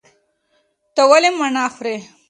ته 0.95 1.01
ولې 1.09 1.29
مڼه 1.39 1.63
خورې؟ 1.73 1.95